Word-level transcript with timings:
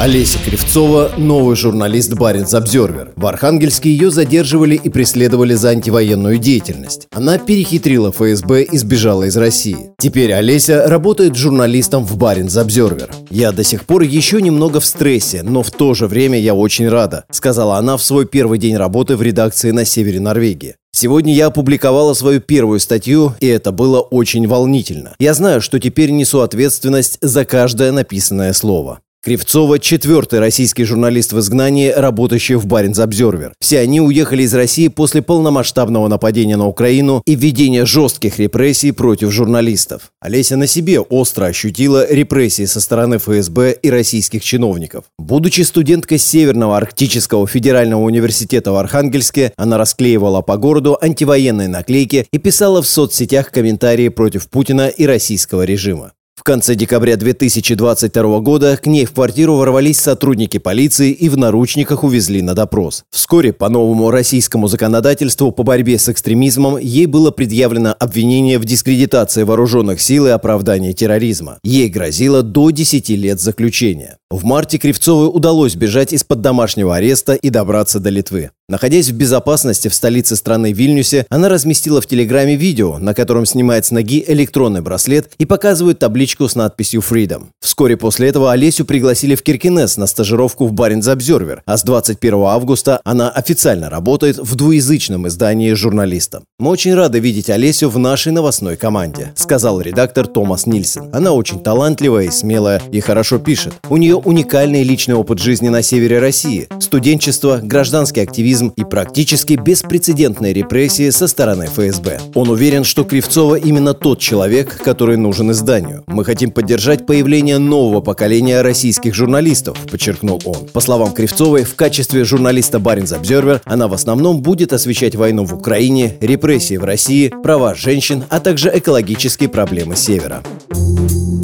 Олеся 0.00 0.38
Кривцова– 0.42 1.12
новый 1.18 1.56
журналист 1.56 2.14
Баренц 2.14 2.54
Обзервер. 2.54 3.12
В 3.16 3.26
Архангельске 3.26 3.90
ее 3.90 4.10
задерживали 4.10 4.74
и 4.74 4.88
преследовали 4.88 5.52
за 5.52 5.68
антивоенную 5.68 6.38
деятельность. 6.38 7.06
Она 7.10 7.36
перехитрила 7.36 8.10
ФСБ 8.10 8.62
и 8.62 8.78
сбежала 8.78 9.24
из 9.24 9.36
России. 9.36 9.90
Теперь 9.98 10.32
Олеся 10.32 10.88
работает 10.88 11.36
журналистом 11.36 12.06
в 12.06 12.16
Баренц 12.16 12.56
Обзервер. 12.56 13.10
«Я 13.28 13.52
до 13.52 13.62
сих 13.62 13.84
пор 13.84 14.00
еще 14.00 14.40
немного 14.40 14.80
в 14.80 14.86
стрессе, 14.86 15.42
но 15.42 15.62
в 15.62 15.70
то 15.70 15.92
же 15.92 16.06
время 16.06 16.40
я 16.40 16.54
очень 16.54 16.88
рада», 16.88 17.26
сказала 17.30 17.76
она 17.76 17.98
в 17.98 18.02
свой 18.02 18.24
первый 18.24 18.58
день 18.58 18.78
работы 18.78 19.18
в 19.18 19.22
редакции 19.22 19.70
на 19.70 19.84
севере 19.84 20.18
Норвегии. 20.18 20.76
Сегодня 20.92 21.34
я 21.34 21.48
опубликовала 21.48 22.14
свою 22.14 22.40
первую 22.40 22.80
статью, 22.80 23.34
и 23.40 23.46
это 23.48 23.70
было 23.70 24.00
очень 24.00 24.48
волнительно. 24.48 25.14
Я 25.18 25.34
знаю, 25.34 25.60
что 25.60 25.78
теперь 25.78 26.10
несу 26.10 26.40
ответственность 26.40 27.18
за 27.20 27.44
каждое 27.44 27.92
написанное 27.92 28.54
слово. 28.54 29.00
Кривцова– 29.22 29.78
четвертый 29.80 30.38
российский 30.38 30.84
журналист 30.84 31.34
в 31.34 31.38
изгнании, 31.40 31.90
работающий 31.90 32.54
в 32.54 32.64
Баренц 32.64 32.98
Обзервер. 33.00 33.52
Все 33.60 33.80
они 33.80 34.00
уехали 34.00 34.44
из 34.44 34.54
России 34.54 34.88
после 34.88 35.20
полномасштабного 35.20 36.08
нападения 36.08 36.56
на 36.56 36.66
Украину 36.66 37.22
и 37.26 37.34
введения 37.34 37.84
жестких 37.84 38.38
репрессий 38.38 38.92
против 38.92 39.30
журналистов. 39.30 40.12
Олеся 40.22 40.56
на 40.56 40.66
себе 40.66 41.00
остро 41.00 41.44
ощутила 41.44 42.10
репрессии 42.10 42.64
со 42.64 42.80
стороны 42.80 43.18
ФСБ 43.18 43.72
и 43.82 43.90
российских 43.90 44.42
чиновников. 44.42 45.04
Будучи 45.18 45.60
студенткой 45.60 46.16
Северного 46.16 46.78
Арктического 46.78 47.46
федерального 47.46 48.00
университета 48.00 48.72
в 48.72 48.76
Архангельске, 48.76 49.52
она 49.58 49.76
расклеивала 49.76 50.40
по 50.40 50.56
городу 50.56 50.96
антивоенные 50.98 51.68
наклейки 51.68 52.26
и 52.32 52.38
писала 52.38 52.80
в 52.80 52.88
соцсетях 52.88 53.50
комментарии 53.50 54.08
против 54.08 54.48
Путина 54.48 54.88
и 54.88 55.04
российского 55.04 55.64
режима. 55.64 56.12
В 56.40 56.42
конце 56.42 56.74
декабря 56.74 57.18
2022 57.18 58.40
года 58.40 58.78
к 58.78 58.86
ней 58.86 59.04
в 59.04 59.12
квартиру 59.12 59.56
ворвались 59.56 60.00
сотрудники 60.00 60.56
полиции 60.56 61.12
и 61.12 61.28
в 61.28 61.36
наручниках 61.36 62.02
увезли 62.02 62.40
на 62.40 62.54
допрос. 62.54 63.04
Вскоре 63.10 63.52
по 63.52 63.68
новому 63.68 64.10
российскому 64.10 64.66
законодательству 64.66 65.52
по 65.52 65.64
борьбе 65.64 65.98
с 65.98 66.08
экстремизмом 66.08 66.78
ей 66.78 67.04
было 67.04 67.30
предъявлено 67.30 67.94
обвинение 68.00 68.58
в 68.58 68.64
дискредитации 68.64 69.42
вооруженных 69.42 70.00
сил 70.00 70.28
и 70.28 70.30
оправдании 70.30 70.92
терроризма. 70.92 71.58
Ей 71.62 71.90
грозило 71.90 72.42
до 72.42 72.70
10 72.70 73.10
лет 73.10 73.38
заключения. 73.38 74.16
В 74.30 74.42
марте 74.44 74.78
Кривцовой 74.78 75.28
удалось 75.28 75.74
бежать 75.74 76.14
из-под 76.14 76.40
домашнего 76.40 76.96
ареста 76.96 77.34
и 77.34 77.50
добраться 77.50 78.00
до 78.00 78.08
Литвы. 78.08 78.50
Находясь 78.70 79.08
в 79.08 79.14
безопасности 79.14 79.88
в 79.88 79.94
столице 79.94 80.36
страны 80.36 80.72
Вильнюсе, 80.72 81.26
она 81.28 81.48
разместила 81.48 82.00
в 82.00 82.06
Телеграме 82.06 82.54
видео, 82.54 82.98
на 82.98 83.14
котором 83.14 83.44
снимает 83.44 83.84
с 83.84 83.90
ноги 83.90 84.24
электронный 84.24 84.80
браслет 84.80 85.28
и 85.38 85.44
показывает 85.44 85.98
табличку 85.98 86.48
с 86.48 86.54
надписью 86.54 87.00
«Freedom». 87.00 87.46
Вскоре 87.60 87.96
после 87.96 88.28
этого 88.28 88.52
Олесю 88.52 88.84
пригласили 88.84 89.34
в 89.34 89.42
Киркинес 89.42 89.96
на 89.96 90.06
стажировку 90.06 90.68
в 90.68 90.72
Баренц 90.72 91.08
Обзервер, 91.08 91.64
а 91.66 91.76
с 91.76 91.82
21 91.82 92.34
августа 92.44 93.00
она 93.02 93.28
официально 93.28 93.90
работает 93.90 94.38
в 94.38 94.54
двуязычном 94.54 95.26
издании 95.26 95.72
журналиста. 95.72 96.42
«Мы 96.60 96.70
очень 96.70 96.94
рады 96.94 97.18
видеть 97.18 97.50
Олесю 97.50 97.90
в 97.90 97.98
нашей 97.98 98.30
новостной 98.30 98.76
команде», 98.76 99.32
сказал 99.34 99.80
редактор 99.80 100.28
Томас 100.28 100.66
Нильсон. 100.66 101.10
«Она 101.12 101.32
очень 101.32 101.58
талантливая 101.58 102.26
и 102.26 102.30
смелая 102.30 102.80
и 102.92 103.00
хорошо 103.00 103.40
пишет. 103.40 103.74
У 103.88 103.96
нее 103.96 104.14
уникальный 104.14 104.84
личный 104.84 105.16
опыт 105.16 105.40
жизни 105.40 105.70
на 105.70 105.82
севере 105.82 106.20
России, 106.20 106.68
студенчество, 106.78 107.58
гражданский 107.60 108.20
активизм 108.20 108.59
терроризм 108.60 108.72
и 108.76 108.84
практически 108.84 109.54
беспрецедентные 109.54 110.52
репрессии 110.52 111.10
со 111.10 111.26
стороны 111.26 111.66
ФСБ. 111.66 112.20
Он 112.34 112.50
уверен, 112.50 112.84
что 112.84 113.04
Кривцова 113.04 113.56
именно 113.56 113.94
тот 113.94 114.18
человек, 114.18 114.76
который 114.82 115.16
нужен 115.16 115.50
изданию. 115.50 116.02
Мы 116.06 116.24
хотим 116.24 116.50
поддержать 116.50 117.06
появление 117.06 117.58
нового 117.58 118.00
поколения 118.00 118.62
российских 118.62 119.14
журналистов, 119.14 119.78
подчеркнул 119.90 120.40
он. 120.44 120.68
По 120.72 120.80
словам 120.80 121.12
Кривцовой, 121.12 121.64
в 121.64 121.74
качестве 121.74 122.24
журналиста 122.24 122.78
Баринс 122.78 123.12
Обзервер 123.12 123.60
она 123.64 123.88
в 123.88 123.94
основном 123.94 124.42
будет 124.42 124.72
освещать 124.72 125.14
войну 125.14 125.44
в 125.44 125.54
Украине, 125.54 126.16
репрессии 126.20 126.76
в 126.76 126.84
России, 126.84 127.32
права 127.42 127.74
женщин, 127.74 128.24
а 128.28 128.40
также 128.40 128.70
экологические 128.72 129.48
проблемы 129.48 129.96
Севера. 129.96 130.42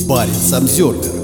Баринс 0.08 0.52
Обзервер 0.52 1.15